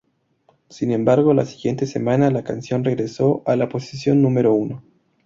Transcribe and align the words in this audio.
Sin 0.67 0.91
embargo, 0.93 1.31
la 1.35 1.45
siguiente 1.45 1.85
semana 1.85 2.31
la 2.31 2.43
canción 2.43 2.83
regresó 2.83 3.43
a 3.45 3.55
la 3.55 3.69
posición 3.69 4.19
número 4.23 4.51
uno. 4.51 4.81